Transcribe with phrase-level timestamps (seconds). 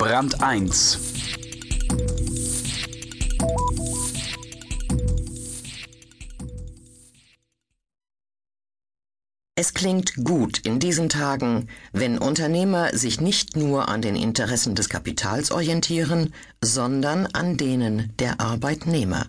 [0.00, 0.98] Brand 1
[9.54, 14.88] Es klingt gut in diesen Tagen, wenn Unternehmer sich nicht nur an den Interessen des
[14.88, 16.32] Kapitals orientieren,
[16.62, 19.26] sondern an denen der Arbeitnehmer.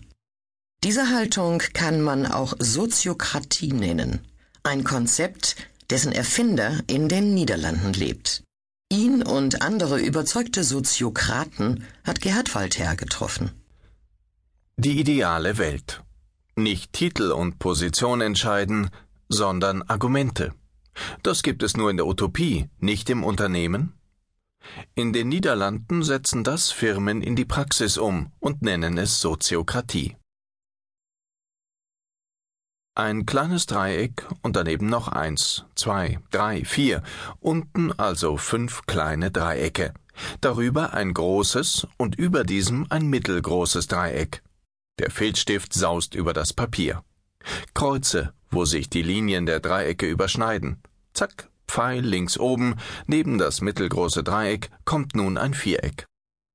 [0.85, 4.21] Diese Haltung kann man auch Soziokratie nennen,
[4.63, 5.57] ein Konzept,
[5.89, 8.46] dessen Erfinder in den Niederlanden lebt.
[8.91, 13.51] Ihn und andere überzeugte Soziokraten hat Gerhard Walther getroffen.
[14.75, 16.04] Die ideale Welt.
[16.57, 18.89] Nicht Titel und Position entscheiden,
[19.29, 20.54] sondern Argumente.
[21.23, 23.93] Das gibt es nur in der Utopie, nicht im Unternehmen?
[24.93, 30.18] In den Niederlanden setzen das Firmen in die Praxis um und nennen es Soziokratie.
[32.94, 37.03] Ein kleines Dreieck und daneben noch eins, zwei, drei, vier,
[37.39, 39.94] unten also fünf kleine Dreiecke,
[40.41, 44.43] darüber ein großes und über diesem ein mittelgroßes Dreieck.
[44.99, 47.01] Der Filzstift saust über das Papier.
[47.73, 50.81] Kreuze, wo sich die Linien der Dreiecke überschneiden.
[51.13, 52.75] Zack, Pfeil links oben,
[53.07, 56.07] neben das mittelgroße Dreieck kommt nun ein Viereck.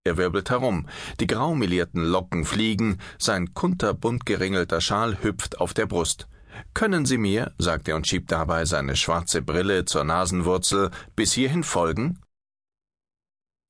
[0.07, 0.87] Er wirbelt herum,
[1.19, 6.29] die graumelierten Locken fliegen, sein kunterbunt geringelter Schal hüpft auf der Brust.
[6.75, 11.65] Können Sie mir, sagt er und schiebt dabei seine schwarze Brille zur Nasenwurzel, bis hierhin
[11.65, 12.21] folgen?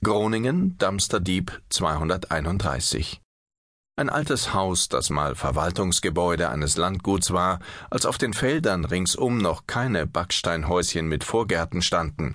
[0.04, 3.22] Groningen, Damsterdieb 231
[3.98, 9.66] ein altes Haus, das mal Verwaltungsgebäude eines Landguts war, als auf den Feldern ringsum noch
[9.66, 12.34] keine Backsteinhäuschen mit Vorgärten standen.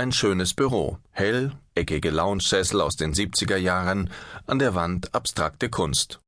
[0.00, 4.08] Ein schönes Büro, hell, eckige Loungesessel aus den 70er Jahren,
[4.46, 6.22] an der Wand abstrakte Kunst.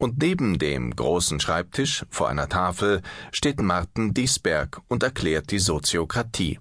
[0.00, 6.60] Und neben dem großen Schreibtisch vor einer Tafel steht Martin Diesberg und erklärt die Soziokratie,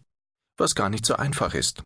[0.58, 1.82] was gar nicht so einfach ist.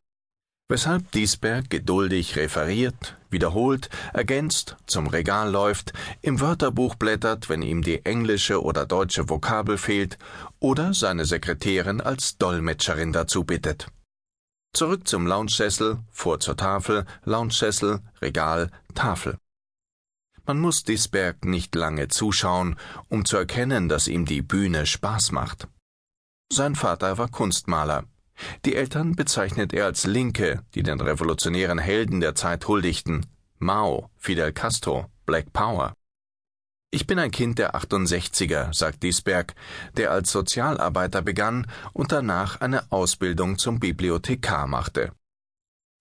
[0.69, 5.93] Weshalb Diesberg geduldig referiert, wiederholt, ergänzt, zum Regal läuft,
[6.23, 10.17] im Wörterbuch blättert, wenn ihm die englische oder deutsche Vokabel fehlt,
[10.59, 13.91] oder seine Sekretärin als Dolmetscherin dazu bittet.
[14.77, 19.39] Zurück zum Loungesessel, vor zur Tafel, Loungesessel, Regal, Tafel.
[20.45, 22.75] Man muss Disberg nicht lange zuschauen,
[23.09, 25.67] um zu erkennen, dass ihm die Bühne Spaß macht.
[26.53, 28.03] Sein Vater war Kunstmaler.
[28.65, 33.25] Die Eltern bezeichnet er als Linke, die den revolutionären Helden der Zeit huldigten.
[33.57, 35.95] Mao, Fidel Castro, Black Power.
[36.89, 39.55] Ich bin ein Kind der 68er, sagt Diesberg,
[39.97, 45.11] der als Sozialarbeiter begann und danach eine Ausbildung zum Bibliothekar machte.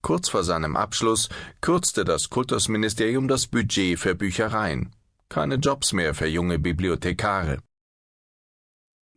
[0.01, 1.27] Kurz vor seinem Abschluss
[1.59, 4.95] kürzte das Kultusministerium das Budget für Büchereien.
[5.27, 7.59] Keine Jobs mehr für junge Bibliothekare.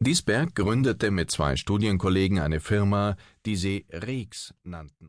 [0.01, 3.17] Diesberg gründete mit zwei Studienkollegen eine Firma,
[3.47, 5.09] die sie Reeks nannten